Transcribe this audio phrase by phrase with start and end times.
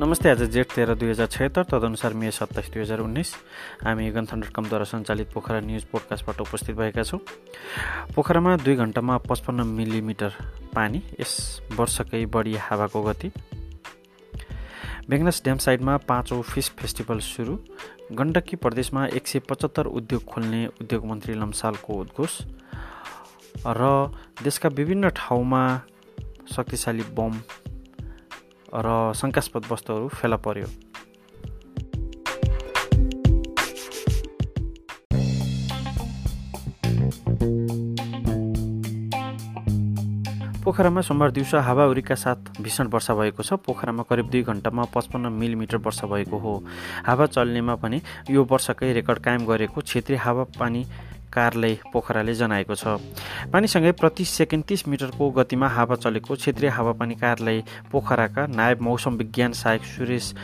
[0.00, 3.34] नमस्ते आज जेठ तेह्र दुई हजार छत्तर तदनुसार मे सत्ताइस दुई हजार उन्नाइस
[3.84, 7.18] हामी गन्थन डट कमद्वारा सञ्चालित पोखरा न्युज पोडकास्टबाट उपस्थित भएका छौँ।
[8.14, 10.32] पोखरामा दुई घन्टामा पचपन्न मिलिमिटर
[10.74, 11.34] पानी यस
[11.78, 13.30] वर्षकै बढी हावाको गति।
[15.08, 17.56] बेङ्गनस ड्याम साइडमा पाँचौँ फिस फेस्टिभल सुरु।
[18.18, 22.40] गण्डकी प्रदेशमा एक सय पचहत्तर उद्योग खोल्ने उद्योग मन्त्री लम्सालको उद्घोष।
[23.62, 24.10] र
[24.42, 25.62] देशका विभिन्न ठाउँमा
[26.52, 27.38] शक्तिशाली बम
[28.74, 30.66] र शङ्कास्पद वस्तुहरू फेला पर्यो।
[40.64, 45.76] पोखरामा सोमबार दिउँसो हावाहुरीका साथ भीषण वर्षा भएको छ। पोखरामा करिब दुई घन्टामा पचपन्न मिलिमिटर
[45.76, 46.52] वर्षा भएको हो।
[47.04, 48.00] हावा चल्नेमा पनि
[48.32, 50.82] यो वर्षकै रेकर्ड कायम गरेको क्षेत्रीय हावापानी
[51.34, 52.98] कार्यालय पोखराले जनाएको छ।
[53.52, 57.62] पानीसँगै प्रति सेकेन्ड तिस मिटरको गतिमा हावा चलेको क्षेत्रीय हावापानी कार्यालय
[57.92, 60.34] पोखराका नायब मौसम विज्ञान सहायक सुरेश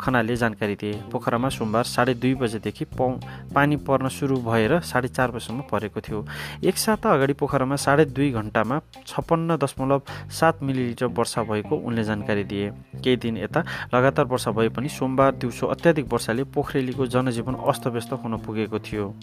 [0.00, 5.60] खनालले जानकारी दिए। पोखरामा सोमबार साढे दुई बजेदेखि पानी पर्न सुरु भएर साढे चार बजीसम्म
[5.70, 6.24] परेको थियो।
[6.64, 12.44] एक साता अगाडि पोखरामा साढे दुई घन्टामा छप्पन्न दशमलव सात मिलिलिटर वर्षा भएको उनले जानकारी
[12.44, 12.70] दिए।
[13.04, 13.60] केही दिन यता
[13.94, 19.14] लगातार वर्षा भए पनि सोमबार दिउँसो अत्याधिक वर्षाले पोखरेलीको जनजीवन अस्तव्यस्त हुन पुगेको थियो।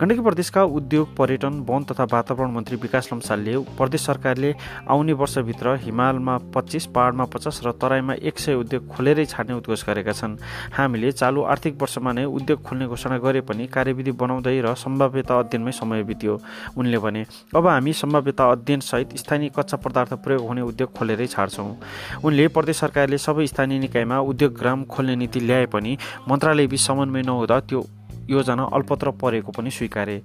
[0.00, 4.52] गण्डकी प्रदेशका उद्योग पर्यटन वन तथा वातावरण मन्त्री विकास लम्सालले प्रदेश सरकारले
[4.92, 10.12] आउने वर्षभित्र हिमालमा पच्चिस पहाडमा पचास र तराईमा एक सय उद्योग खोलेरै छाड्ने उद्घोष गरेका
[10.12, 10.36] छन्।
[10.76, 15.72] हामीले चालु आर्थिक वर्षमा नै उद्योग खोल्ने घोषणा गरे पनि कार्यविधि बनाउँदै र सम्भाव्यता अध्ययनमै
[15.72, 16.38] समय बित्यो।
[16.76, 17.24] उनले भने
[17.56, 21.72] अब हामी सम्भाव्यता अध्ययनसहित स्थानीय कच्चा पदार्थ प्रयोग हुने उद्योग खोलेरै छाड्छौँ
[22.20, 27.60] उनले प्रदेश सरकारले सबै स्थानीय निकायमा उद्योग ग्राम खोल्ने नीति ल्याए पनि मन्त्रालयबीच समन्वय नहुँदा
[27.60, 27.86] त्यो
[28.30, 30.16] योजना अल्पत्र परेको पनि स्वीकारे।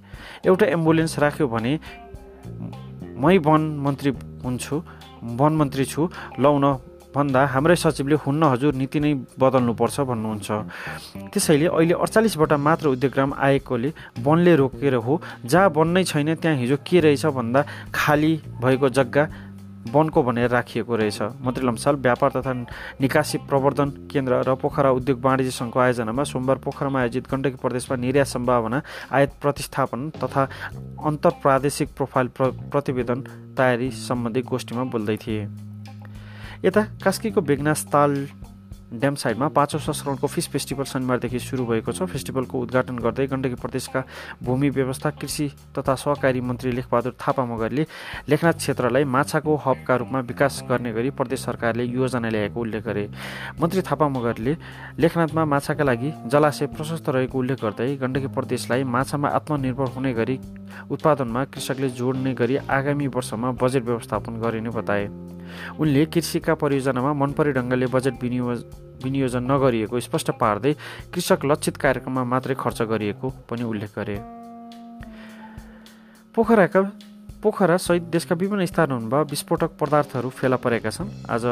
[0.46, 1.72] एउटा एम्बुलेन्स राख्यो भने
[3.22, 4.10] मै वन मन्त्री
[4.44, 4.76] हुन्छु
[5.40, 6.64] वन मन्त्री छु लौन
[7.14, 10.48] भन्दा हाम्रै सचिवले हुन्न हजुर नीति नै बदल्नुपर्छ भन्नुहुन्छ।
[11.28, 13.90] त्यसैले अहिले अडचालिसवटा मात्र उद्योगग्राम आएकोले
[14.24, 17.60] वनले रोकेर हो जहाँ वन नै छैन त्यहाँ हिजो के रहेछ भन्दा
[17.94, 18.32] खाली
[18.64, 19.24] भएको जग्गा
[19.82, 22.52] वनको भनेर राखिएको रहेछ। मन्त्री लम्साल व्यापार तथा
[23.00, 28.26] निकासी प्रवर्धन केन्द्र र पोखरा उद्योग वाणिज्य सङ्घको आयोजनामा सोमबार पोखरामा आयोजित गण्डकी प्रदेशमा निर्यात
[28.26, 30.42] सम्भावना आयात प्रतिस्थापन तथा
[31.02, 33.20] अन्तर प्रादेशिक प्रोफाइल प्र प्रतिवेदन
[33.58, 35.42] तयारी सम्बन्धी गोष्ठीमा बोल्दै थिए।
[36.64, 38.12] यता कास्कीको बेगनास ताल
[38.92, 44.02] ड्याम साइडमा पाँचौँ संस्करणको फिस फेस्टिभल शनिबारदेखि सुरु भएको छ। फेस्टिभलको उद्घाटन गर्दै गण्डकी प्रदेशका
[44.44, 45.48] भूमि व्यवस्था कृषि
[45.78, 47.86] तथा सहकारी मन्त्री लेखबहादुर थापा मगरले
[48.28, 53.08] लेखनाथ क्षेत्रलाई माछाको हबका रूपमा विकास गर्ने गरी प्रदेश सरकारले योजना ल्याएको उल्लेख गरे।
[53.60, 54.56] मन्त्री थापा मगरले
[54.98, 60.38] लेखनाथमा माछाका लागि जलाशय प्रशस्त रहेको उल्लेख गर्दै गण्डकी प्रदेशलाई माछामा आत्मनिर्भर हुने गरी
[60.90, 65.08] उत्पादनमा कृषकले जोड्ने गरी आगामी वर्षमा बजेट व्यवस्थापन गरिने बताए।
[65.78, 68.64] उनले कृषिका परियोजनामा मनपरी ढङ्गले बजेट विनियोज
[69.04, 70.72] विनियोजन नगरिएको स्पष्ट पार्दै
[71.12, 74.16] कृषक लक्षित कार्यक्रममा मात्रै खर्च गरिएको पनि उल्लेख गरे।
[76.34, 76.80] पोखराका
[77.42, 81.44] पोखरा सहित देशका विभिन्न स्थानहरूमा विस्फोटक पदार्थहरू फेला परेका छन्। आज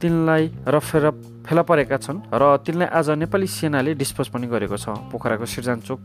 [0.00, 5.46] तिनलाई र फेला परेका छन् र तिनलाई आज नेपाली सेनाले डिस्पोज पनि गरेको छ। पोखराको
[5.48, 6.00] सिर्जानचोक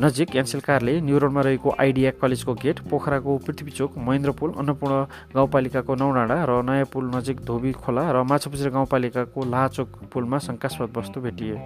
[0.00, 5.04] नजिक एनसेल कारले न्युरोडमा रहेको आइडिया कलेजको गेट पोखराको पृथ्वीचोक महेन्द्र पुल अन्नपूर्ण
[5.36, 11.20] गाउँपालिकाको नौडाँडा र नयाँ पुल नजिक धोबी खोला र माछापुछ्रे गाउँपालिकाको लाहाचोक पुलमा शङ्कास्पद वस्तु
[11.20, 11.56] भेटिए।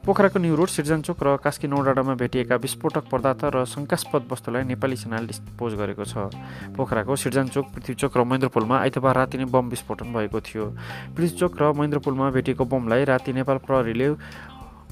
[0.00, 5.26] पोखराको न्यु रोड सिर्जनचोक र कास्की नौडाँडामा भेटिएका विस्फोटक पदार्थ र शङ्कास्पद वस्तुलाई नेपाली सेनाले
[5.28, 6.32] डिस्पोज गरेको छ।
[6.72, 10.64] पोखराको सिर्जनचोक पृथ्वीचोक र महेन्द्र पुलमा आइतबार राति नै बम विस्फोटन भएको थियो।
[11.12, 14.08] पृथ्वीचोक र महेन्द्र पुलमा भेटिएको बमलाई राति नेपाल प्रहरीले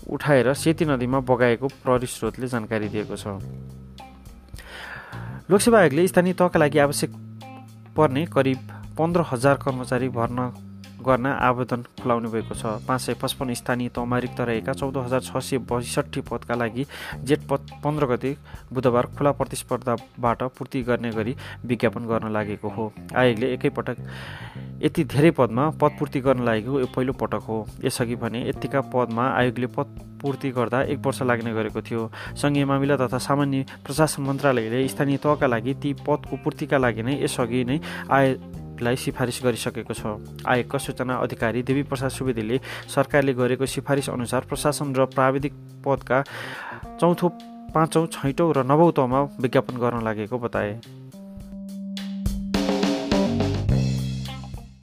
[0.08, 2.06] उठाएर सेती नदीमा बगाएको प्रहरी
[2.48, 3.26] जानकारी दिएको छ।
[5.50, 7.10] लोकसेवा आयोगले स्थानीय तहका लागि आवश्यक
[7.96, 8.58] पर्ने करिब
[8.98, 10.46] पन्ध्र हजार कर्मचारी भर्ना
[11.06, 15.36] गर्न आवेदन खुलाउने भएको छ। पाँच सय पचपन्न स्थानीय तहमा रिक्त रहेका चौध हजार छ
[15.38, 16.86] सय बैसठी पदका लागि
[17.24, 18.36] जेठ पद पन्ध्र गते
[18.72, 23.96] बुधबार खुला प्रतिस्पर्धाबाट पूर्ति गर्ने गरी विज्ञापन गर्न लागेको हो। आयोगले एकैपटक
[24.82, 29.24] यति धेरै पदमा पद पूर्ति गर्न लागेको यो पहिलो पटक हो। यसअघि भने यतिका पदमा
[29.30, 29.88] आयोगले पद
[30.22, 32.10] पूर्ति गर्दा एक वर्ष लाग्ने गरेको थियो।
[32.42, 37.64] सङ्घीय मामिला तथा सामान्य प्रशासन मन्त्रालयले स्थानीय तहका लागि ती पदको पूर्तिका लागि नै यसअघि
[37.64, 37.78] नै
[38.10, 38.34] आय
[38.82, 40.02] लाई सिफारिस गरिसकेको छ।
[40.46, 45.52] आयोगका सूचना अधिकारी देवी प्रसाद सुवेदीले सरकारले गरेको सिफारिस अनुसार प्रशासन र प्राविधिक
[45.84, 46.18] पदका
[47.00, 47.28] चौथो
[47.74, 50.80] पाँचौँ छैटौँ र नवौँ तहमा विज्ञापन गर्न लागेको बताए।